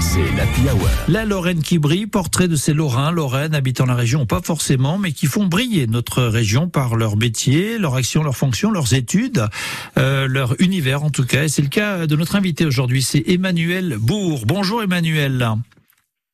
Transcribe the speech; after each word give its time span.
C'est 0.00 0.20
la 1.08 1.24
Lorraine 1.24 1.60
qui 1.60 1.78
brille, 1.78 2.06
portrait 2.06 2.46
de 2.46 2.54
ces 2.54 2.72
Lorrains, 2.72 3.10
Lorraine 3.10 3.52
habitant 3.52 3.84
la 3.84 3.96
région, 3.96 4.26
pas 4.26 4.40
forcément, 4.42 4.96
mais 4.96 5.10
qui 5.10 5.26
font 5.26 5.46
briller 5.46 5.88
notre 5.88 6.22
région 6.22 6.68
par 6.68 6.94
leur 6.94 7.16
métier, 7.16 7.78
leur 7.78 7.96
action, 7.96 8.22
leur 8.22 8.36
fonction, 8.36 8.70
leurs 8.70 8.94
études, 8.94 9.44
euh, 9.98 10.28
leur 10.28 10.54
univers 10.60 11.02
en 11.02 11.10
tout 11.10 11.26
cas. 11.26 11.44
Et 11.44 11.48
c'est 11.48 11.62
le 11.62 11.68
cas 11.68 12.06
de 12.06 12.14
notre 12.14 12.36
invité 12.36 12.64
aujourd'hui, 12.64 13.02
c'est 13.02 13.24
Emmanuel 13.26 13.96
Bourg. 13.98 14.44
Bonjour 14.46 14.82
Emmanuel. 14.82 15.56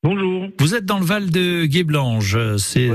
Bonjour. 0.04 0.48
Vous 0.58 0.74
êtes 0.74 0.84
dans 0.84 0.98
le 0.98 1.04
Val 1.04 1.30
de 1.30 1.64
Guéblange, 1.64 2.36
c'est 2.56 2.88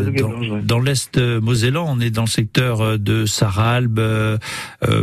dans, 0.65 0.79
l'est 0.79 1.17
mosellan. 1.17 1.85
On 1.87 2.01
est 2.01 2.09
dans 2.09 2.23
le 2.23 2.27
secteur 2.27 2.99
de 2.99 3.25
Saralbe, 3.25 3.99
euh, 3.99 4.37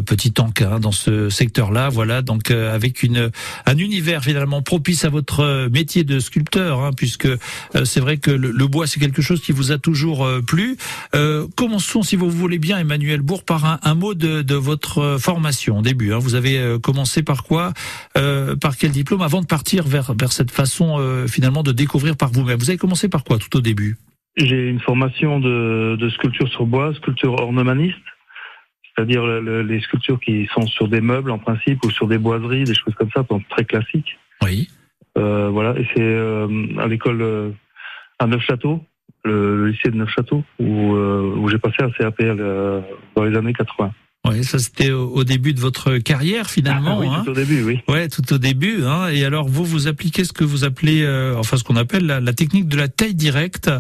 Petit 0.05 0.34
Anquin, 0.37 0.80
dans 0.80 0.93
ce 0.93 1.30
secteur-là. 1.30 1.88
Voilà, 1.88 2.20
donc 2.20 2.51
euh, 2.51 2.75
avec 2.75 3.02
une 3.02 3.30
un 3.64 3.79
univers 3.79 4.23
finalement 4.23 4.61
propice 4.61 5.06
à 5.06 5.09
votre 5.09 5.70
métier 5.73 6.05
de 6.05 6.20
sculpteur, 6.20 6.80
hein, 6.80 6.91
puisque 6.95 7.25
euh, 7.25 7.38
c'est 7.87 8.01
vrai 8.01 8.19
que 8.19 8.30
le, 8.30 8.66
bois 8.66 8.86
c'est 8.86 9.00
quelque 9.00 9.23
chose 9.23 9.41
qui 9.41 9.52
vous 9.52 9.73
a 9.73 9.78
toujours 9.78 10.28
plu. 10.47 10.77
commençons, 11.56 12.02
si 12.02 12.16
vous 12.16 12.28
voulez 12.28 12.59
bien, 12.59 12.78
Emmanuel 12.78 13.23
Bourg, 13.23 13.45
par 13.45 13.78
un, 13.83 13.95
mot 13.95 14.12
de, 14.12 14.42
de, 14.42 14.55
votre 14.55 15.16
formation 15.19 15.78
au 15.78 15.83
début. 15.83 16.12
Hein. 16.12 16.19
Vous 16.19 16.34
avez 16.34 16.77
commencé 16.83 17.23
par 17.23 17.45
quoi, 17.45 17.73
par 18.12 18.77
quel 18.77 18.91
diplôme, 18.91 19.23
avant 19.23 19.41
de 19.41 19.47
partir 19.47 19.84
vers 19.84 20.12
vers 20.12 20.33
cette 20.33 20.50
façon 20.50 21.25
finalement 21.28 21.62
de 21.62 21.73
découvrir 21.73 21.94
par 22.19 22.30
vous-même. 22.30 22.59
Vous 22.59 22.71
avez 22.71 22.79
commencé 22.79 23.09
par 23.09 23.25
quoi 23.25 23.39
tout 23.39 23.57
au 23.57 23.61
début? 23.61 23.97
J'ai 24.37 24.69
une 24.69 24.80
formation 24.80 25.39
de, 25.39 26.09
sculpture 26.15 26.48
sur 26.48 26.67
bois, 26.67 26.93
sculpture 26.95 27.34
ornemaniste, 27.34 27.97
c'est-à-dire 28.84 29.25
les 29.27 29.80
sculptures 29.80 30.19
qui 30.20 30.48
sont 30.53 30.67
sur 30.67 30.89
des 30.89 31.01
meubles 31.01 31.30
en 31.30 31.39
principe 31.39 31.84
ou 31.84 31.91
sur 31.91 32.09
des 32.09 32.19
boiseries, 32.19 32.65
des 32.65 32.75
choses 32.75 32.95
comme 32.95 33.11
ça, 33.15 33.23
donc 33.23 33.48
très 33.48 33.65
classiques. 33.65 34.19
Oui. 34.43 34.69
Euh, 35.17 35.48
voilà, 35.51 35.79
et 35.79 35.87
c'est 35.95 36.03
euh, 36.03 36.48
à 36.79 36.89
l'école 36.89 37.23
euh, 37.23 37.51
à 38.19 38.27
Neufchâteau, 38.27 38.84
le, 39.25 39.56
le, 39.56 39.69
lycée 39.69 39.91
de 39.91 39.97
Neufchâteau, 39.97 40.42
où, 40.58 40.64
où 40.64 41.48
j'ai 41.48 41.58
passé 41.58 41.77
un 41.81 41.91
CAP 41.91 42.20
dans 43.14 43.25
les 43.25 43.36
années 43.36 43.53
80. 43.53 43.92
Oui, 44.27 44.42
ça 44.42 44.58
c'était 44.58 44.91
au, 44.91 45.22
début 45.22 45.53
de 45.53 45.61
votre 45.61 45.98
carrière 45.98 46.48
finalement. 46.48 46.98
Ah, 46.98 47.00
oui, 47.00 47.08
hein. 47.11 47.22
tout 47.25 47.33
au 47.33 47.34
début, 47.34 47.62
oui. 47.62 47.80
Ouais, 47.89 48.08
tout 48.08 48.33
au 48.33 48.39
début. 48.39 48.83
Hein. 48.84 49.08
Et 49.08 49.22
alors 49.25 49.47
vous 49.47 49.64
vous 49.64 49.86
appliquez 49.86 50.25
ce 50.25 50.33
que 50.33 50.44
vous 50.44 50.64
appelez, 50.64 51.03
euh, 51.03 51.36
enfin 51.36 51.58
ce 51.58 51.64
qu'on 51.64 51.77
appelle 51.77 52.06
la, 52.06 52.33
technique 52.33 52.67
de 52.67 52.78
la 52.78 52.89
taille 52.89 53.14
directe. 53.14 53.70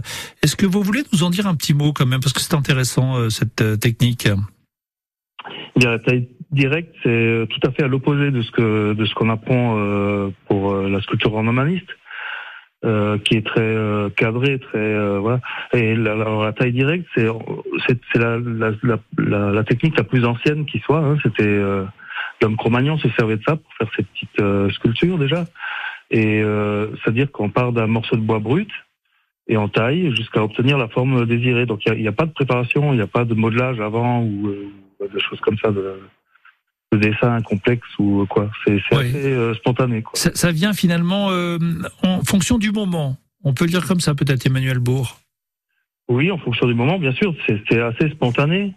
Est-ce 0.42 0.54
que 0.56 0.66
vous 0.66 0.82
voulez 0.82 1.02
nous 1.12 1.22
en 1.22 1.30
dire 1.30 1.46
un 1.46 1.54
petit 1.54 1.72
mot 1.72 1.94
quand 1.94 2.04
même 2.04 2.20
parce 2.20 2.34
que 2.34 2.40
c'est 2.40 2.54
intéressant 2.54 3.16
euh, 3.16 3.30
cette 3.30 3.62
euh, 3.62 3.76
technique? 3.76 4.28
Eh 5.76 5.80
bien, 5.80 5.92
la 5.92 5.98
taille 5.98 6.28
directe, 6.50 6.94
c'est 7.02 7.46
tout 7.48 7.66
à 7.66 7.72
fait 7.72 7.82
à 7.82 7.88
l'opposé 7.88 8.30
de 8.30 8.42
ce 8.42 8.50
que 8.50 8.92
de 8.92 9.04
ce 9.06 9.14
qu'on 9.14 9.30
apprend 9.30 10.30
pour 10.46 10.74
la 10.76 11.00
sculpture 11.00 11.34
ornemaniste. 11.34 11.88
Euh, 12.84 13.16
qui 13.16 13.36
est 13.36 13.46
très 13.46 13.62
euh, 13.62 14.10
cadré, 14.10 14.58
très 14.58 14.76
euh, 14.76 15.18
voilà. 15.18 15.40
Et 15.72 15.94
la, 15.94 16.14
la, 16.16 16.52
taille 16.52 16.72
directe, 16.72 17.06
c'est 17.16 17.26
c'est 17.86 18.18
la, 18.18 18.36
la, 18.38 19.52
la, 19.52 19.64
technique 19.64 19.96
la 19.96 20.04
plus 20.04 20.26
ancienne 20.26 20.66
qui 20.66 20.80
soit. 20.80 20.98
Hein. 20.98 21.16
C'était 21.22 21.62
l'homme 22.42 22.56
Cro-Magnon 22.58 22.98
se 22.98 23.08
servait 23.10 23.36
de 23.36 23.42
ça 23.46 23.56
pour 23.56 23.72
faire 23.78 23.88
ses 23.96 24.02
petites 24.02 24.72
sculptures 24.74 25.16
déjà. 25.16 25.46
Et 26.10 26.42
c'est-à-dire 27.02 27.32
qu'on 27.32 27.48
part 27.48 27.72
d'un 27.72 27.86
morceau 27.86 28.16
de 28.16 28.20
bois 28.20 28.38
brut 28.38 28.70
et 29.48 29.56
en 29.56 29.68
taille 29.68 30.14
jusqu'à 30.14 30.42
obtenir 30.42 30.76
la 30.76 30.88
forme 30.88 31.24
désirée. 31.24 31.64
Donc 31.64 31.80
il 31.86 31.94
n'y 31.94 32.06
a, 32.06 32.10
a, 32.10 32.12
pas 32.12 32.26
de 32.26 32.32
préparation, 32.32 32.92
il 32.92 32.96
n'y 32.96 33.02
a 33.02 33.06
pas 33.06 33.24
de 33.24 33.32
modelage 33.32 33.80
avant 33.80 34.22
ou 34.22 34.52
des 35.00 35.20
choses 35.20 35.40
comme 35.40 35.56
ça. 35.56 35.70
Dessin 36.98 37.40
complexe 37.42 37.86
ou 37.98 38.26
quoi. 38.28 38.50
C'est 38.66 38.80
assez 38.92 39.32
euh, 39.32 39.54
spontané. 39.54 40.02
Quoi. 40.02 40.12
Ça, 40.14 40.52
vient 40.52 40.72
finalement 40.72 41.30
euh, 41.30 41.58
en 42.02 42.22
fonction 42.22 42.58
du 42.58 42.72
moment. 42.72 43.16
On 43.42 43.54
peut 43.54 43.64
le 43.64 43.70
dire 43.70 43.86
comme 43.86 44.00
ça 44.00 44.14
peut-être, 44.14 44.46
Emmanuel 44.46 44.78
Bourg. 44.78 45.18
Oui, 46.08 46.30
en 46.30 46.38
fonction 46.38 46.66
du 46.66 46.74
moment, 46.74 46.98
bien 46.98 47.12
sûr. 47.12 47.34
C'est 47.46 47.80
assez 47.80 48.10
spontané. 48.10 48.74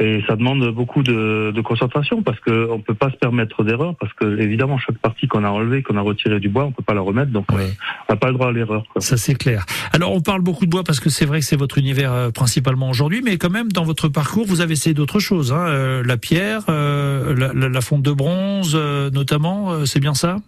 Et 0.00 0.24
ça 0.26 0.34
demande 0.34 0.68
beaucoup 0.70 1.04
de, 1.04 1.52
de 1.54 1.60
concentration 1.60 2.20
parce 2.22 2.40
qu'on 2.40 2.78
ne 2.78 2.82
peut 2.82 2.94
pas 2.94 3.10
se 3.10 3.16
permettre 3.16 3.62
d'erreur 3.62 3.94
parce 3.94 4.12
que 4.14 4.40
évidemment 4.40 4.76
chaque 4.76 4.98
partie 4.98 5.28
qu'on 5.28 5.44
a 5.44 5.48
enlevée, 5.48 5.84
qu'on 5.84 5.96
a 5.96 6.00
retirée 6.00 6.40
du 6.40 6.48
bois, 6.48 6.64
on 6.64 6.72
peut 6.72 6.82
pas 6.82 6.94
la 6.94 7.00
remettre 7.00 7.30
donc 7.30 7.46
euh, 7.52 7.68
on 8.08 8.12
n'a 8.12 8.16
pas 8.16 8.26
le 8.26 8.32
droit 8.32 8.48
à 8.48 8.52
l'erreur. 8.52 8.84
Ça 8.96 9.16
c'est 9.16 9.36
clair. 9.36 9.64
Alors 9.92 10.12
on 10.12 10.20
parle 10.20 10.40
beaucoup 10.42 10.66
de 10.66 10.70
bois 10.70 10.82
parce 10.82 10.98
que 10.98 11.10
c'est 11.10 11.26
vrai 11.26 11.38
que 11.38 11.44
c'est 11.44 11.56
votre 11.56 11.78
univers 11.78 12.12
euh, 12.12 12.30
principalement 12.30 12.90
aujourd'hui, 12.90 13.22
mais 13.24 13.38
quand 13.38 13.50
même 13.50 13.70
dans 13.70 13.84
votre 13.84 14.08
parcours 14.08 14.46
vous 14.46 14.60
avez 14.60 14.72
essayé 14.72 14.94
d'autres 14.94 15.20
choses, 15.20 15.52
hein, 15.52 15.64
euh, 15.68 16.02
la 16.04 16.16
pierre, 16.16 16.62
la, 16.66 17.52
la, 17.52 17.80
fonte 17.80 18.02
de 18.02 18.12
bronze 18.12 18.74
notamment, 18.74 19.86
c'est 19.86 20.00
bien 20.00 20.14
ça? 20.14 20.38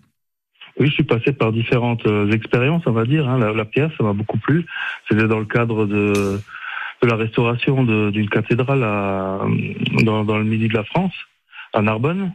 Oui, 0.80 0.88
je 0.88 0.92
suis 0.92 1.04
passé 1.04 1.32
par 1.32 1.52
différentes 1.52 2.06
expériences, 2.32 2.82
on 2.86 2.92
va 2.92 3.04
dire. 3.04 3.28
Hein. 3.28 3.38
La, 3.38 3.52
la, 3.52 3.64
pierre, 3.64 3.90
ça 3.96 4.04
m'a 4.04 4.12
beaucoup 4.12 4.38
plu. 4.38 4.66
C'était 5.08 5.26
dans 5.26 5.38
le 5.38 5.44
cadre 5.44 5.86
de 5.86 6.40
de 7.02 7.08
la 7.08 7.16
restauration 7.16 7.84
d'une 8.10 8.28
cathédrale 8.28 8.82
à, 8.82 9.40
dans, 10.02 10.38
le 10.38 10.44
midi 10.44 10.68
de 10.68 10.74
la 10.74 10.84
France, 10.84 11.14
à 11.72 11.82
Narbonne. 11.82 12.32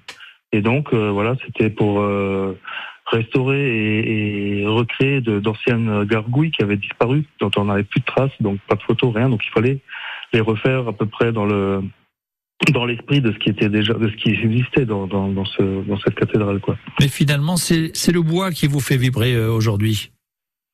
Et 0.52 0.62
donc, 0.62 0.94
euh, 0.94 1.10
voilà, 1.12 1.36
c'était 1.46 1.70
pour 1.70 2.02
euh, 2.02 2.58
restaurer 3.06 3.60
et, 3.60 4.62
et 4.62 4.68
recréer 4.68 5.22
d'anciennes 5.22 6.04
gargouilles 6.04 6.52
qui 6.52 6.62
avaient 6.62 6.78
disparu, 6.78 7.26
dont 7.40 7.52
on 7.58 7.66
n'avait 7.66 7.84
plus 7.84 8.02
de 8.02 8.06
traces, 8.06 8.32
donc 8.42 8.60
pas 8.68 8.76
de 8.76 8.84
photos, 8.84 9.14
rien. 9.16 9.30
Donc, 9.30 9.42
il 9.46 9.52
fallait 9.52 9.80
les 10.34 10.42
refaire 10.42 10.88
à 10.88 10.94
peu 10.94 11.06
près 11.06 11.32
dans 11.32 11.46
le 11.46 11.82
dans 12.74 12.86
l'esprit 12.86 13.22
de 13.22 13.32
ce 13.32 13.38
qui 13.40 13.50
était 13.50 13.70
déjà 13.70 13.94
de 13.94 14.08
ce 14.08 14.16
qui 14.16 14.30
existait 14.30 14.86
dans, 14.86 15.08
dans, 15.08 15.30
dans, 15.30 15.46
ce, 15.46 15.84
dans 15.88 16.00
cette 16.00 16.16
cathédrale 16.16 16.60
quoi. 16.60 16.78
Mais 17.00 17.08
finalement 17.08 17.58
c'est 17.58 18.12
le 18.12 18.22
bois 18.22 18.52
qui 18.52 18.68
vous 18.68 18.80
fait 18.80 18.98
vibrer 18.98 19.34
euh, 19.34 19.52
aujourd'hui? 19.52 20.12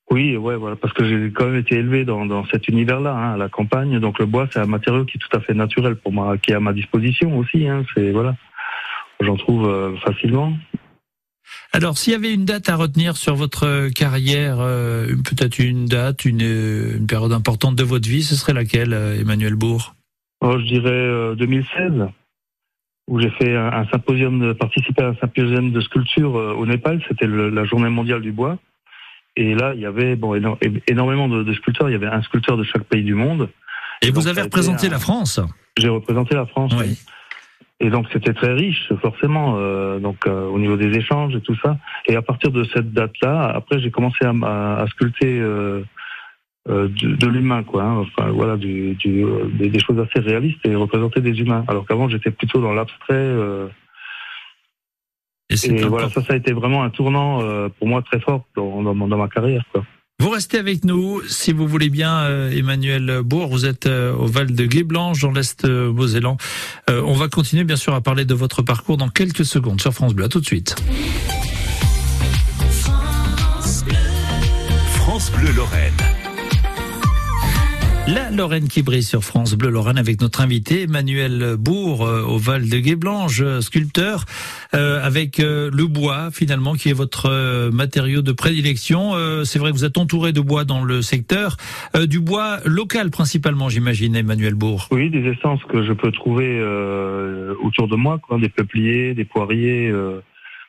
Oui, 0.09 0.38
ouais, 0.38 0.56
voilà, 0.56 0.78
parce 0.78 0.94
que 0.94 1.03
j'ai 1.03 1.31
quand 1.31 1.47
même 1.47 1.59
été 1.59 1.75
élevé 1.75 2.06
dans, 2.06 2.25
dans 2.25 2.45
cet 2.45 2.69
univers-là, 2.69 3.13
hein, 3.13 3.34
à 3.34 3.38
la 3.38 3.50
campagne. 3.50 4.00
Donc 4.00 4.19
le 4.19 4.25
bois, 4.25 4.47
c'est 4.51 4.59
un 4.59 4.66
matériau 4.66 5.03
qui 5.03 5.18
est 5.18 5.19
tout 5.19 5.35
à 5.35 5.41
fait 5.41 5.53
naturel 5.53 5.97
pour 5.97 6.13
moi, 6.13 6.38
qui 6.38 6.51
est 6.51 6.56
à 6.56 6.62
ma 6.62 6.72
disposition 6.72 7.38
aussi. 7.38 7.68
Hein, 7.68 7.84
c'est 7.94 8.12
voilà, 8.12 8.35
j'en 9.19 9.35
trouve 9.35 9.68
euh, 9.68 9.97
facilement. 9.97 10.53
Alors, 11.73 11.97
s'il 11.97 12.13
y 12.13 12.16
avait 12.16 12.34
une 12.34 12.45
date 12.45 12.69
à 12.69 12.78
retenir 12.78 13.18
sur 13.18 13.35
votre 13.35 13.90
carrière, 13.90 14.59
euh, 14.59 15.07
peut-être 15.07 15.59
une 15.59 15.85
date, 15.85 16.24
une, 16.24 16.41
une, 16.41 17.07
période 17.07 17.34
importante 17.34 17.75
de 17.75 17.84
votre 17.84 18.07
vie, 18.07 18.24
ce 18.24 18.35
serait 18.35 18.53
laquelle, 18.53 18.94
euh, 18.94 19.19
Emmanuel 19.19 19.56
Bourg? 19.56 19.94
Oh, 20.39 20.57
Je 20.57 20.66
dirais 20.66 21.35
2016, 21.35 22.07
où 23.09 23.19
j'ai 23.19 23.29
fait 23.31 23.56
un, 23.56 23.74
un, 23.74 23.88
symposium, 23.88 24.53
participé 24.56 25.03
à 25.03 25.07
un 25.09 25.16
symposium 25.16 25.72
de 25.72 25.81
sculpture 25.81 26.34
au 26.34 26.66
Népal. 26.66 27.01
C'était 27.09 27.28
la 27.28 27.66
journée 27.66 27.89
mondiale 27.89 28.22
du 28.22 28.31
bois. 28.31 28.57
Et 29.38 29.53
là, 29.53 29.74
il 29.75 29.80
y 29.80 29.86
avait 29.86 30.16
bon, 30.16 30.36
énormément 30.88 31.30
de, 31.30 31.53
sculpteurs. 31.53 31.90
Il 31.90 31.94
y 31.94 31.96
avait 31.96 32.08
un 32.08 32.24
sculpteur 32.24 32.58
de 32.58 32.64
chaque 32.64 32.84
pays 32.84 33.03
du 33.03 33.14
monde. 33.14 33.50
Et, 34.02 34.09
vous 34.09 34.28
avez 34.28 34.42
représenté 34.42 34.90
la 34.90 34.98
France 34.98 35.40
J'ai 35.78 35.90
représenté 35.90 36.36
la 36.36 36.48
France, 36.48 36.74
oui. 36.78 36.98
Et 37.80 37.92
donc 37.92 38.08
c'était 38.12 38.34
très 38.34 38.53
riche, 38.53 38.92
forcément, 39.03 39.58
euh, 39.58 40.00
donc 40.00 40.25
euh, 40.25 40.48
au 40.48 40.58
niveau 40.58 40.78
des 40.78 40.98
échanges 40.98 41.36
et 41.36 41.42
tout 41.42 41.56
ça. 41.64 41.78
Et 42.08 42.16
à 42.16 42.24
partir 42.24 42.50
de 42.50 42.64
cette 42.74 42.92
date-là, 42.92 43.52
après 43.53 43.80
j'ai 43.80 43.92
commencé 43.92 44.25
à, 44.25 44.31
à, 44.81 44.88
sculpter 44.88 45.40
euh, 45.40 45.84
de, 46.68 47.28
l'humain, 47.28 47.62
quoi. 47.62 47.84
Hein. 47.84 47.98
enfin 47.98 48.31
voilà, 48.31 48.58
du, 48.58 48.96
du, 48.96 49.24
des, 49.54 49.69
des, 49.69 49.80
choses 49.80 50.00
assez 50.00 50.28
réalistes 50.28 50.66
et 50.66 50.74
représenter 50.74 51.22
des 51.22 51.40
humains. 51.40 51.66
Alors 51.68 51.86
qu'avant 51.86 52.09
j'étais 52.09 52.31
plutôt 52.31 52.62
dans 52.62 52.74
l'abstrait. 52.74 53.36
Et, 55.50 55.56
voilà, 55.84 56.09
ça, 56.09 56.22
ça 56.22 56.34
a 56.34 56.35
été 56.35 56.52
vraiment 56.52 56.84
un 56.84 56.90
tournant 56.90 57.41
euh, 57.41 57.69
pour 57.80 57.88
moi 57.88 58.02
très 58.02 58.19
fort 58.19 58.46
dans, 58.56 58.84
dans, 58.84 58.96
dans 58.96 59.18
ma 59.18 59.28
carrière. 59.30 59.63
Quoi. 59.72 59.85
Vous 60.19 60.30
restez 60.30 60.58
avec 60.58 60.84
nous, 60.84 61.22
si 61.28 61.53
vous 61.53 61.68
voulez 61.68 61.90
bien, 61.90 62.19
euh, 62.24 62.52
Emmanuel 62.52 63.22
Bourg. 63.24 63.47
Vous 63.50 63.66
êtes 63.66 63.86
euh, 63.86 64.13
au 64.13 64.25
Val 64.25 64.53
de 64.53 64.66
Guéblanche, 64.66 65.22
dans 65.22 65.31
l'Est 65.31 65.66
Mosellan. 65.66 66.38
on 66.90 67.13
va 67.13 67.30
continuer, 67.30 67.63
bien 67.63 67.75
sûr, 67.75 67.94
à 67.94 68.02
parler 68.02 68.25
de 68.25 68.34
votre 68.34 68.62
parcours 68.62 68.97
dans 68.97 69.09
quelques 69.09 69.46
secondes 69.46 69.80
sur 69.80 69.94
France 69.94 70.13
Bleu. 70.13 70.25
À 70.25 70.30
tout 70.30 70.41
de 70.41 70.46
suite. 70.46 70.75
France 72.72 73.83
Bleu, 73.86 73.95
France 74.95 75.31
Bleu 75.31 75.51
Lorraine. 75.54 76.26
La 78.07 78.31
Lorraine 78.31 78.69
qui 78.69 78.83
brille 78.83 79.04
sur 79.04 79.21
France 79.21 79.54
Bleu 79.56 79.69
Lorraine 79.69 79.98
avec 79.98 80.21
notre 80.21 80.39
invité 80.39 80.83
Emmanuel 80.83 81.57
Bourg 81.59 82.06
euh, 82.06 82.21
au 82.21 82.38
Val 82.38 82.69
de 82.69 82.77
Guéblange, 82.77 83.42
euh, 83.42 83.59
sculpteur, 83.59 84.24
euh, 84.74 85.04
avec 85.04 85.39
le 85.39 85.88
bois 85.88 86.31
finalement 86.31 86.75
qui 86.75 86.88
est 86.88 86.94
votre 86.94 87.69
matériau 87.69 88.21
de 88.21 88.31
prédilection. 88.31 89.12
C'est 89.44 89.59
vrai 89.59 89.71
que 89.71 89.75
vous 89.75 89.83
êtes 89.83 89.98
entouré 89.98 90.31
de 90.31 90.39
bois 90.39 90.63
dans 90.63 90.83
le 90.83 91.01
secteur, 91.01 91.57
du 92.06 92.19
bois 92.19 92.59
local 92.65 93.09
principalement 93.09 93.69
j'imagine 93.69 94.15
Emmanuel 94.15 94.56
Bourg. 94.56 94.88
Oui, 94.92 95.09
des 95.09 95.25
essences 95.30 95.63
que 95.65 95.83
je 95.83 95.94
peux 95.94 96.12
trouver 96.12 96.62
autour 97.63 97.88
de 97.88 97.95
moi, 97.95 98.19
quoi, 98.19 98.39
des 98.39 98.50
peupliers, 98.50 99.13
des 99.13 99.25
poiriers, 99.25 99.92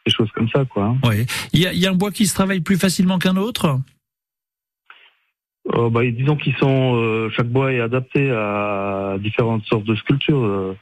des 0.07 0.13
choses 0.13 0.31
comme 0.35 0.49
ça. 0.49 0.65
Quoi. 0.65 0.97
Oui. 1.05 1.27
Il 1.53 1.61
y 1.61 1.67
a, 1.67 1.73
y 1.73 1.87
a 1.87 1.91
un 1.91 1.95
bois 1.95 2.11
qui 2.11 2.27
se 2.27 2.35
travaille 2.35 2.61
plus 2.61 2.79
facilement 2.79 3.19
qu'un 3.19 3.37
autre? 3.37 3.79
Euh, 5.75 5.91
bah, 5.91 6.01
disons 6.05 6.37
qu'ils 6.37 6.57
sont 6.57 6.97
euh, 6.97 7.31
chaque 7.31 7.49
bois 7.49 7.73
est 7.73 7.81
adapté 7.81 8.31
à 8.31 9.17
différentes 9.21 9.65
sortes 9.65 9.85
de 9.85 9.95
sculptures. 9.97 10.43
Euh, 10.43 10.77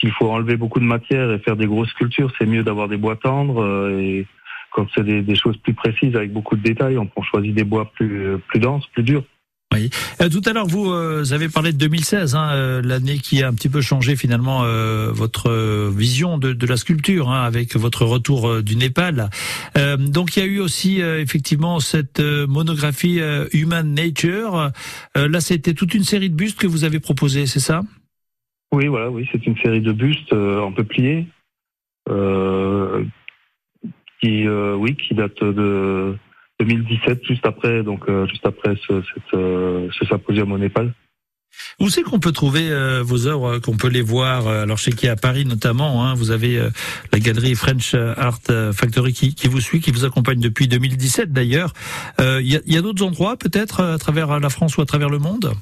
S'il 0.00 0.12
faut 0.12 0.30
enlever 0.30 0.56
beaucoup 0.56 0.80
de 0.80 0.84
matière 0.84 1.30
et 1.32 1.38
faire 1.38 1.56
des 1.56 1.66
grosses 1.66 1.90
sculptures, 1.90 2.32
c'est 2.38 2.46
mieux 2.46 2.62
d'avoir 2.62 2.88
des 2.88 2.98
bois 2.98 3.16
tendres. 3.16 3.62
Euh, 3.62 3.98
et 4.00 4.26
quand 4.72 4.86
c'est 4.94 5.04
des, 5.04 5.22
des, 5.22 5.34
choses 5.34 5.56
plus 5.58 5.72
précises 5.72 6.14
avec 6.16 6.32
beaucoup 6.32 6.56
de 6.56 6.62
détails, 6.62 6.98
on, 6.98 7.08
on 7.16 7.22
choisit 7.22 7.54
des 7.54 7.64
bois 7.64 7.90
plus 7.92 8.36
plus 8.48 8.60
denses, 8.60 8.86
plus 8.88 9.02
durs. 9.02 9.24
Oui. 9.74 9.90
Euh, 10.20 10.28
tout 10.28 10.42
à 10.46 10.52
l'heure, 10.52 10.66
vous 10.66 10.90
euh, 10.90 11.24
avez 11.32 11.48
parlé 11.48 11.72
de 11.72 11.78
2016, 11.78 12.34
hein, 12.34 12.50
euh, 12.52 12.82
l'année 12.82 13.18
qui 13.18 13.42
a 13.42 13.48
un 13.48 13.54
petit 13.54 13.68
peu 13.68 13.80
changé 13.80 14.14
finalement 14.14 14.64
votre 15.12 15.90
vision 15.90 16.38
de, 16.38 16.52
de 16.52 16.66
la 16.66 16.76
sculpture, 16.76 17.30
hein, 17.30 17.42
avec 17.42 17.76
votre 17.76 18.04
retour 18.04 18.62
du 18.62 18.76
Népal. 18.76 19.30
donc 19.98 20.36
il 20.36 20.40
y 20.40 20.42
a 20.42 20.46
eu 20.46 20.60
aussi 20.60 21.00
effectivement 21.00 21.80
cette 21.80 22.20
monographie 22.20 23.20
Human 23.52 23.94
Nature. 23.94 24.70
là, 25.14 25.40
c'était 25.40 25.74
toute 25.74 25.94
une 25.94 26.04
série 26.04 26.30
de 26.30 26.34
bustes 26.34 26.58
que 26.58 26.66
vous 26.66 26.84
avez 26.84 27.00
proposés, 27.00 27.46
c'est 27.46 27.60
ça? 27.60 27.82
Oui, 28.72 28.86
voilà, 28.86 29.10
oui, 29.10 29.28
c'est 29.32 29.46
une 29.46 29.56
série 29.58 29.80
de 29.80 29.92
bustes 29.92 30.32
en 30.32 30.72
peuplier 30.72 31.26
qui, 34.20 34.48
oui, 34.48 34.96
qui 34.96 35.14
date 35.14 35.42
de 35.42 36.16
2017, 36.60 37.24
juste 37.24 37.46
après, 37.46 37.82
donc 37.82 38.08
euh, 38.08 38.26
juste 38.26 38.46
après 38.46 38.74
ce, 38.86 39.02
cette, 39.02 39.34
euh, 39.34 39.88
ce 39.98 40.06
symposium 40.06 40.52
au 40.52 40.58
Népal. 40.58 40.92
Où 41.80 41.88
c'est 41.88 42.02
qu'on 42.02 42.18
peut 42.18 42.32
trouver 42.32 42.70
euh, 42.70 43.02
vos 43.02 43.26
œuvres, 43.26 43.58
qu'on 43.58 43.76
peut 43.76 43.88
les 43.88 44.02
voir 44.02 44.46
Alors, 44.46 44.76
je 44.76 44.84
sais 44.84 44.90
qu'il 44.90 45.06
y 45.06 45.08
a 45.08 45.12
à 45.12 45.16
Paris 45.16 45.46
notamment, 45.46 46.04
hein, 46.04 46.14
vous 46.14 46.30
avez 46.30 46.58
la 47.12 47.18
galerie 47.18 47.54
French 47.54 47.94
Art 47.94 48.40
Factory 48.72 49.12
qui, 49.12 49.34
qui, 49.34 49.48
vous 49.48 49.60
suit, 49.60 49.80
qui 49.80 49.90
vous 49.90 50.04
accompagne 50.04 50.40
depuis 50.40 50.68
2017 50.68 51.32
d'ailleurs. 51.32 51.72
Il 52.18 52.46
y 52.46 52.76
a, 52.76 52.78
a 52.78 52.82
d'autres 52.82 53.04
endroits 53.04 53.36
peut-être 53.36 53.82
à 53.82 53.98
travers 53.98 54.38
la 54.38 54.50
France 54.50 54.76
ou 54.76 54.82
à 54.82 54.86
travers 54.86 55.08
le 55.08 55.18
monde? 55.18 55.52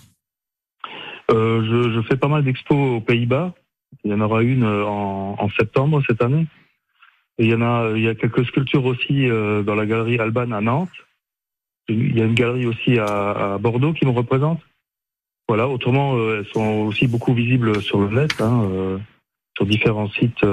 Je, 1.31 1.93
je, 1.95 2.03
fais 2.09 2.17
pas 2.17 2.29
mal 2.29 2.45
d'expos 2.45 2.77
aux 2.77 3.01
Pays-Bas. 3.01 3.55
Il 4.05 4.11
y 4.11 4.15
en 4.15 4.21
aura 4.21 4.43
une 4.43 4.65
en, 4.65 5.37
en 5.39 5.49
septembre 5.51 6.03
cette 6.09 6.23
année. 6.23 6.47
Il 7.39 7.47
y 7.47 7.55
en 7.55 7.63
a, 7.63 7.93
il 7.97 8.03
y 8.03 8.09
a 8.09 8.15
quelques 8.15 8.47
sculptures 8.47 8.85
aussi 8.85 9.29
euh, 9.29 9.63
dans 9.63 9.75
la 9.75 9.87
galerie 9.87 10.19
Alban 10.19 10.53
à 10.53 10.61
Nantes. 10.61 10.89
Il 11.89 12.17
y 12.17 12.23
a 12.23 12.25
une 12.25 12.35
galerie 12.35 12.67
aussi 12.67 12.99
à, 12.99 13.55
à 13.55 13.59
Bordeaux 13.59 13.93
qui 13.93 14.07
me 14.07 14.13
représente. 14.13 14.61
Voilà. 15.49 15.69
Autrement, 15.69 16.17
euh, 16.17 16.39
elles 16.39 16.53
sont 16.53 16.87
aussi 16.87 17.07
beaucoup 17.07 17.35
visibles 17.35 17.83
sur 17.83 17.99
le 17.99 18.09
net, 18.09 18.41
hein, 18.41 18.69
euh, 18.71 18.99
sur 19.57 19.67
différents 19.67 20.09
sites 20.11 20.45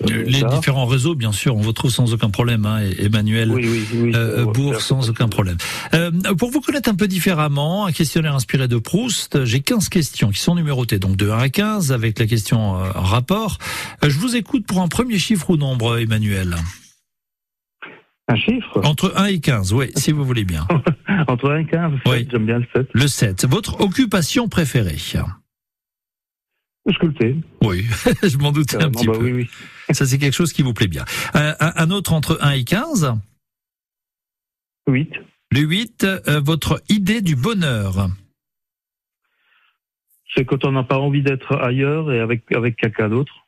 les 0.00 0.42
différents 0.42 0.86
réseaux, 0.86 1.14
bien 1.14 1.32
sûr, 1.32 1.54
on 1.54 1.60
vous 1.60 1.72
trouve 1.72 1.90
sans 1.90 2.12
aucun 2.12 2.30
problème, 2.30 2.66
hein, 2.66 2.80
Emmanuel 2.98 3.50
oui, 3.50 3.86
oui, 3.94 4.12
euh, 4.14 4.44
Bourg, 4.44 4.80
sans 4.80 5.08
aucun 5.08 5.28
problème. 5.28 5.56
Euh, 5.94 6.10
pour 6.36 6.50
vous 6.50 6.60
connaître 6.60 6.88
un 6.88 6.96
peu 6.96 7.06
différemment, 7.06 7.86
un 7.86 7.92
questionnaire 7.92 8.34
inspiré 8.34 8.66
de 8.66 8.76
Proust, 8.76 9.44
j'ai 9.44 9.60
15 9.60 9.88
questions 9.88 10.30
qui 10.30 10.40
sont 10.40 10.56
numérotées, 10.56 10.98
donc 10.98 11.16
de 11.16 11.30
1 11.30 11.38
à 11.38 11.48
15, 11.48 11.92
avec 11.92 12.18
la 12.18 12.26
question 12.26 12.76
euh, 12.76 12.90
rapport. 12.92 13.58
Euh, 14.02 14.10
je 14.10 14.18
vous 14.18 14.34
écoute 14.34 14.66
pour 14.66 14.80
un 14.80 14.88
premier 14.88 15.18
chiffre 15.18 15.50
ou 15.50 15.56
nombre, 15.56 15.98
Emmanuel? 15.98 16.56
Un 18.26 18.36
chiffre? 18.36 18.80
Entre 18.84 19.12
1 19.16 19.26
et 19.26 19.38
15, 19.38 19.72
oui, 19.74 19.92
si 19.94 20.10
vous 20.10 20.24
voulez 20.24 20.44
bien. 20.44 20.66
Entre 21.28 21.50
1 21.50 21.58
et 21.58 21.66
15, 21.66 21.92
oui. 22.06 22.28
j'aime 22.30 22.46
bien 22.46 22.58
le 22.58 22.66
7. 22.74 22.88
Le 22.92 23.06
7. 23.06 23.46
Votre 23.46 23.80
occupation 23.80 24.48
préférée? 24.48 24.96
Sculpter. 26.90 27.36
Oui, 27.62 27.86
je 28.22 28.36
m'en 28.38 28.50
doutais 28.50 28.82
un 28.82 28.90
petit 28.90 29.06
bah, 29.06 29.12
peu. 29.12 29.24
Oui, 29.24 29.32
oui. 29.32 29.50
Ça, 29.90 30.06
c'est 30.06 30.18
quelque 30.18 30.34
chose 30.34 30.52
qui 30.52 30.62
vous 30.62 30.74
plaît 30.74 30.88
bien. 30.88 31.04
Euh, 31.36 31.54
un 31.60 31.90
autre 31.90 32.12
entre 32.12 32.38
1 32.40 32.50
et 32.52 32.64
15 32.64 33.14
8. 34.86 35.10
Le 35.50 35.60
8, 35.60 36.04
euh, 36.04 36.40
votre 36.40 36.82
idée 36.88 37.20
du 37.20 37.36
bonheur 37.36 38.08
C'est 40.34 40.44
quand 40.44 40.64
on 40.64 40.72
n'a 40.72 40.82
pas 40.82 40.98
envie 40.98 41.22
d'être 41.22 41.56
ailleurs 41.56 42.12
et 42.12 42.20
avec, 42.20 42.50
avec 42.52 42.76
quelqu'un 42.76 43.08
d'autre. 43.08 43.46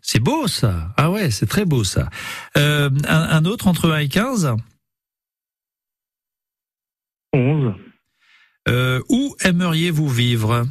C'est 0.00 0.20
beau 0.20 0.46
ça. 0.46 0.92
Ah 0.96 1.10
ouais, 1.10 1.30
c'est 1.30 1.46
très 1.46 1.64
beau 1.64 1.84
ça. 1.84 2.08
Euh, 2.56 2.90
un, 3.08 3.22
un, 3.22 3.44
autre 3.44 3.66
entre 3.66 3.90
1 3.90 3.98
et 3.98 4.08
15 4.08 4.54
11. 7.32 7.74
Euh, 8.68 9.00
où 9.08 9.34
aimeriez-vous 9.42 10.08
vivre? 10.08 10.66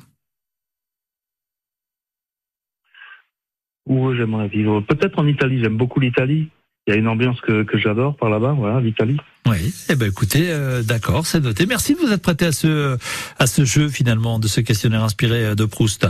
Où 3.91 4.15
j'aimerais 4.15 4.47
vivre. 4.47 4.81
Peut-être 4.81 5.19
en 5.19 5.27
Italie. 5.27 5.59
J'aime 5.61 5.77
beaucoup 5.77 5.99
l'Italie. 5.99 6.47
Il 6.87 6.93
y 6.93 6.97
a 6.97 6.99
une 6.99 7.07
ambiance 7.07 7.39
que, 7.41 7.61
que 7.61 7.77
j'adore 7.77 8.15
par 8.15 8.29
là-bas, 8.29 8.53
voilà, 8.53 8.79
l'Italie. 8.79 9.17
Oui, 9.47 9.71
eh 9.89 9.95
ben 9.95 10.09
écoutez, 10.09 10.49
euh, 10.49 10.81
d'accord, 10.81 11.27
c'est 11.27 11.39
noté. 11.39 11.67
Merci 11.67 11.93
de 11.93 11.99
vous 11.99 12.11
être 12.11 12.23
prêté 12.23 12.45
à 12.45 12.51
ce 12.51 12.97
à 13.37 13.45
ce 13.45 13.65
jeu 13.65 13.87
finalement, 13.89 14.39
de 14.39 14.47
ce 14.47 14.61
questionnaire 14.61 15.03
inspiré 15.03 15.45
euh, 15.45 15.55
de 15.55 15.65
Proust. 15.65 16.07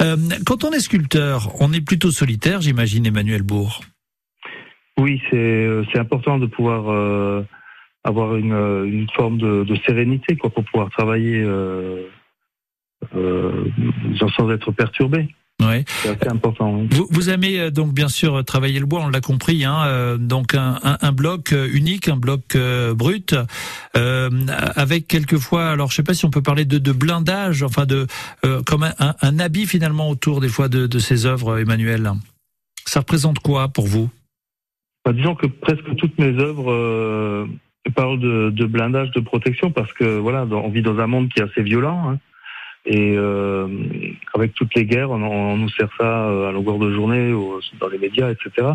Euh, 0.00 0.16
quand 0.46 0.64
on 0.64 0.70
est 0.70 0.80
sculpteur, 0.80 1.52
on 1.60 1.74
est 1.74 1.84
plutôt 1.84 2.10
solitaire, 2.10 2.62
j'imagine, 2.62 3.04
Emmanuel 3.04 3.42
Bourg. 3.42 3.82
Oui, 4.98 5.20
c'est 5.30 5.68
c'est 5.92 5.98
important 5.98 6.38
de 6.38 6.46
pouvoir 6.46 6.88
euh, 6.88 7.42
avoir 8.04 8.36
une, 8.36 8.54
une 8.86 9.08
forme 9.10 9.36
de, 9.36 9.64
de, 9.64 9.76
sérénité, 9.86 10.36
quoi, 10.36 10.48
pour 10.48 10.64
pouvoir 10.64 10.90
travailler 10.90 11.44
sans 13.12 14.50
être 14.50 14.72
perturbé. 14.72 15.28
Ouais. 15.62 15.84
C'est 16.02 16.28
important. 16.28 16.74
Oui. 16.74 16.88
Vous, 16.90 17.06
vous, 17.10 17.30
aimez 17.30 17.58
euh, 17.60 17.70
donc 17.70 17.92
bien 17.92 18.08
sûr 18.08 18.44
travailler 18.44 18.80
le 18.80 18.86
bois, 18.86 19.02
on 19.02 19.08
l'a 19.08 19.20
compris. 19.20 19.64
Hein, 19.64 19.84
euh, 19.86 20.16
donc 20.16 20.54
un, 20.54 20.78
un, 20.82 20.98
un, 21.00 21.12
bloc 21.12 21.52
euh, 21.52 21.68
unique, 21.72 22.08
un 22.08 22.16
bloc 22.16 22.56
euh, 22.56 22.92
brut, 22.92 23.34
euh, 23.96 24.30
avec 24.74 25.06
quelquefois, 25.06 25.70
alors 25.70 25.90
je 25.90 25.96
sais 25.96 26.02
pas 26.02 26.14
si 26.14 26.24
on 26.24 26.30
peut 26.30 26.42
parler 26.42 26.64
de, 26.64 26.78
de 26.78 26.92
blindage, 26.92 27.62
enfin 27.62 27.86
de 27.86 28.06
comme 28.66 28.82
un, 28.82 29.14
un, 29.20 29.38
habit 29.38 29.66
finalement 29.66 30.10
autour 30.10 30.40
des 30.40 30.48
fois 30.48 30.68
de, 30.68 30.86
de 30.86 30.98
ces 30.98 31.26
œuvres, 31.26 31.58
Emmanuel. 31.58 32.10
Ça 32.84 33.00
représente 33.00 33.38
quoi 33.38 33.68
pour 33.68 33.86
vous? 33.86 34.10
Bah, 35.04 35.12
Disons 35.12 35.34
que 35.34 35.46
presque 35.46 35.94
toutes 35.96 36.18
mes 36.18 36.38
œuvres 36.42 37.46
parlent 37.94 38.20
de, 38.20 38.50
de, 38.50 38.66
blindage, 38.66 39.10
de 39.12 39.20
protection, 39.20 39.70
parce 39.70 39.92
que 39.92 40.18
voilà, 40.18 40.44
on 40.50 40.68
vit 40.68 40.82
dans 40.82 40.98
un 40.98 41.06
monde 41.06 41.28
qui 41.28 41.40
est 41.40 41.44
assez 41.44 41.62
violent. 41.62 42.10
Hein. 42.10 42.18
Et 42.86 43.14
euh, 43.16 43.66
avec 44.34 44.54
toutes 44.54 44.74
les 44.74 44.84
guerres, 44.84 45.10
on, 45.10 45.22
on, 45.22 45.56
nous 45.56 45.70
sert 45.70 45.88
ça 45.98 46.28
euh, 46.28 46.48
à 46.48 46.52
longueur 46.52 46.78
de 46.78 46.92
journée 46.92 47.32
dans 47.80 47.88
les 47.88 47.98
médias, 47.98 48.30
etc. 48.30 48.72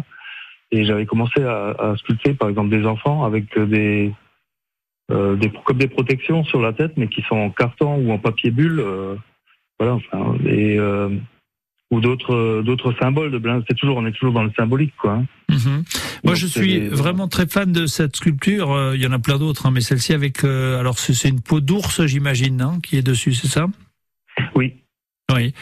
Et 0.71 0.83
j'avais 0.85 1.05
commencé 1.05 1.43
à, 1.43 1.75
à, 1.77 1.95
sculpter, 1.97 2.33
par 2.33 2.49
exemple, 2.49 2.69
des 2.69 2.85
enfants 2.85 3.23
avec 3.23 3.57
des, 3.57 4.11
euh, 5.11 5.35
des 5.35 5.51
comme 5.65 5.77
des 5.77 5.87
protections 5.87 6.43
sur 6.43 6.61
la 6.61 6.73
tête, 6.73 6.93
mais 6.97 7.07
qui 7.07 7.21
sont 7.23 7.35
en 7.35 7.49
carton 7.49 7.95
ou 7.97 8.11
en 8.11 8.19
papier 8.19 8.51
bulle. 8.51 8.79
Euh, 8.79 9.15
voilà, 9.79 9.95
enfin, 9.95 10.35
et 10.45 10.77
euh, 10.77 11.09
ou 11.91 12.01
d'autres 12.01 12.61
d'autres 12.63 12.93
symboles 12.99 13.31
de. 13.31 13.41
C'est 13.67 13.75
toujours, 13.75 13.97
on 13.97 14.05
est 14.05 14.11
toujours 14.11 14.33
dans 14.33 14.43
le 14.43 14.51
symbolique, 14.55 14.93
quoi. 14.97 15.13
Hein. 15.13 15.25
Mm 15.49 15.55
-hmm. 15.55 15.83
Moi, 16.23 16.33
Donc, 16.33 16.35
je 16.35 16.47
suis 16.47 16.87
vraiment 16.89 17.27
très 17.27 17.47
fan 17.47 17.71
de 17.71 17.85
cette 17.87 18.15
sculpture. 18.15 18.71
Euh, 18.71 18.95
il 18.95 19.01
y 19.01 19.07
en 19.07 19.11
a 19.11 19.19
plein 19.19 19.37
d'autres, 19.37 19.65
hein, 19.65 19.71
mais 19.71 19.81
celle-ci 19.81 20.13
avec, 20.13 20.43
euh, 20.43 20.79
alors 20.79 20.99
c'est 20.99 21.29
une 21.29 21.41
peau 21.41 21.61
d'ours, 21.61 22.05
j'imagine, 22.05 22.61
hein, 22.61 22.79
qui 22.83 22.97
est 22.97 23.01
dessus, 23.01 23.33
c'est 23.33 23.47
ça? 23.47 23.67
Oui. 24.59 24.67
Oui. 25.35 25.53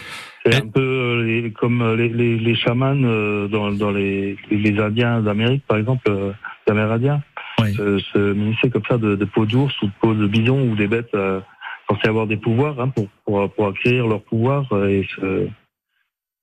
C'est 0.46 0.64
un 0.64 0.68
peu 0.68 1.24
les, 1.26 1.52
comme 1.52 1.96
les, 1.96 2.08
les, 2.08 2.38
les 2.40 2.56
chamans 2.56 2.96
dans, 2.96 3.72
dans 3.72 3.92
les, 3.92 4.38
les 4.50 4.80
Indiens 4.80 5.22
d'Amérique, 5.22 5.64
par 5.68 5.78
exemple, 5.78 6.10
euh, 6.10 6.32
les 6.66 6.72
Amérindiens, 6.72 7.22
oui. 7.62 7.74
se, 7.74 8.00
se 8.00 8.34
munissaient 8.34 8.70
comme 8.70 8.86
ça 8.90 8.98
de, 8.98 9.16
de 9.16 9.26
peau 9.26 9.46
d'ours 9.46 9.76
ou 9.82 9.88
de 9.88 9.92
peau 10.00 10.14
de 10.14 10.26
bison 10.26 10.70
ou 10.70 10.76
des 10.76 10.88
bêtes 10.88 11.14
euh, 11.16 11.42
censées 11.90 12.08
avoir 12.08 12.28
des 12.28 12.38
pouvoirs 12.38 12.80
hein, 12.80 12.88
pour, 12.90 13.10
pour, 13.26 13.54
pour 13.54 13.68
acquérir 13.68 14.08
leur 14.08 14.22
pouvoir 14.24 14.64
et 14.88 15.06
se, 15.16 15.48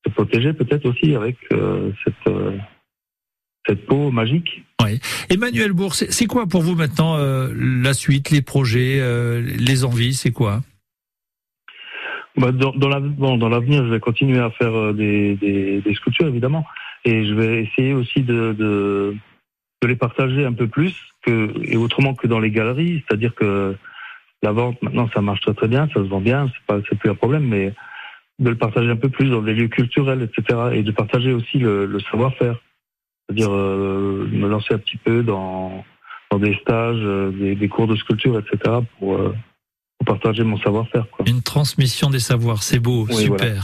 se 0.07 0.13
protéger 0.13 0.53
peut-être 0.53 0.87
aussi 0.87 1.15
avec 1.15 1.37
euh, 1.53 1.91
cette, 2.05 2.27
euh, 2.27 2.59
cette 3.67 3.87
peau 3.87 4.11
magique. 4.11 4.65
Oui. 4.85 5.01
Emmanuel 5.31 5.73
Bourg, 5.73 5.95
c'est 5.95 6.27
quoi 6.27 6.47
pour 6.47 6.61
vous 6.61 6.75
maintenant 6.75 7.17
euh, 7.17 7.51
la 7.57 7.95
suite, 7.95 8.31
les 8.31 8.43
projets, 8.43 8.99
euh, 9.01 9.41
les 9.41 9.87
envies, 9.87 10.13
c'est 10.13 10.33
quoi? 10.33 10.61
Bah, 12.37 12.51
dans, 12.51 12.73
dans 12.73 12.89
l'avenir, 12.89 13.15
bon, 13.17 13.87
je 13.87 13.93
vais 13.93 14.01
continuer 14.01 14.41
à 14.41 14.51
faire 14.51 14.75
euh, 14.75 14.93
des, 14.93 15.37
des, 15.37 15.81
des, 15.81 15.95
sculptures, 15.95 16.27
évidemment. 16.27 16.67
Et 17.05 17.27
je 17.27 17.35
vais 17.35 17.63
essayer 17.63 17.93
aussi 17.93 18.23
de, 18.23 18.53
de, 18.53 19.15
de, 19.83 19.89
les 19.89 19.97
partager 19.97 20.45
un 20.45 20.53
peu 20.53 20.67
plus, 20.67 20.97
que, 21.23 21.53
et 21.63 21.77
autrement 21.77 22.15
que 22.15 22.27
dans 22.27 22.41
les 22.41 22.51
galeries. 22.51 23.05
C'est-à-dire 23.07 23.35
que 23.35 23.77
la 24.43 24.53
vente, 24.53 24.83
maintenant, 24.83 25.09
ça 25.15 25.21
marche 25.21 25.43
très 25.43 25.55
très 25.55 25.69
bien, 25.69 25.87
ça 25.89 25.95
se 25.95 26.09
vend 26.09 26.21
bien, 26.21 26.51
c'est 26.53 26.67
pas 26.67 26.81
c'est 26.89 26.99
plus 26.99 27.11
un 27.11 27.15
problème, 27.15 27.47
mais 27.47 27.73
de 28.41 28.51
le 28.51 28.57
partager 28.57 28.91
un 28.91 28.97
peu 28.97 29.11
plus 29.11 29.31
dans 29.31 29.41
les 29.41 29.55
lieux 29.55 29.69
culturels, 29.69 30.23
etc. 30.23 30.71
Et 30.73 30.83
de 30.83 30.91
partager 30.91 31.33
aussi 31.33 31.59
le, 31.59 31.87
le 31.87 32.01
savoir-faire. 32.01 32.57
C'est-à-dire 33.29 33.53
euh, 33.53 34.29
me 34.31 34.49
lancer 34.49 34.75
un 34.75 34.79
petit 34.79 34.97
peu 34.97 35.23
dans, 35.23 35.85
dans 36.33 36.39
des 36.39 36.55
stages, 36.57 36.99
euh, 36.99 37.31
des, 37.31 37.55
des, 37.55 37.69
cours 37.69 37.87
de 37.87 37.95
sculpture, 37.97 38.39
etc. 38.41 38.79
pour... 38.99 39.15
Euh, 39.15 39.35
partager 40.05 40.45
mon 40.45 40.59
savoir-faire. 40.59 41.07
Une 41.27 41.43
transmission 41.43 42.11
des 42.11 42.21
savoirs, 42.21 42.63
c'est 42.63 42.79
beau, 42.79 43.07
oui, 43.09 43.25
super. 43.25 43.39
Voilà. 43.39 43.61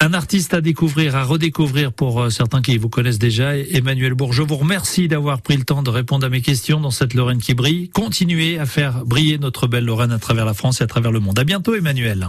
Un 0.00 0.14
artiste 0.14 0.54
à 0.54 0.60
découvrir, 0.60 1.16
à 1.16 1.24
redécouvrir 1.24 1.92
pour 1.92 2.20
euh, 2.22 2.30
certains 2.30 2.62
qui 2.62 2.78
vous 2.78 2.88
connaissent 2.88 3.18
déjà. 3.18 3.56
Emmanuel 3.56 4.14
Bourg, 4.14 4.32
je 4.32 4.42
vous 4.42 4.56
remercie 4.56 5.08
d'avoir 5.08 5.42
pris 5.42 5.56
le 5.56 5.64
temps 5.64 5.82
de 5.82 5.90
répondre 5.90 6.24
à 6.24 6.28
mes 6.28 6.40
questions 6.40 6.78
dans 6.80 6.92
cette 6.92 7.14
Lorraine 7.14 7.40
qui 7.40 7.54
brille. 7.54 7.88
Continuez 7.88 8.60
à 8.60 8.66
faire 8.66 9.04
briller 9.04 9.38
notre 9.38 9.66
belle 9.66 9.84
Lorraine 9.84 10.12
à 10.12 10.20
travers 10.20 10.44
la 10.44 10.54
France 10.54 10.80
et 10.80 10.84
à 10.84 10.86
travers 10.86 11.10
le 11.10 11.18
monde. 11.18 11.36
À 11.36 11.42
bientôt, 11.42 11.74
Emmanuel. 11.74 12.28